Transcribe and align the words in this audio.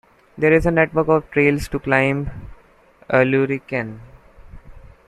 There 0.35 0.51
is 0.51 0.65
a 0.65 0.71
network 0.71 1.09
of 1.09 1.29
trails 1.29 1.67
to 1.67 1.77
climb 1.77 2.31
Ulriken. 3.11 3.99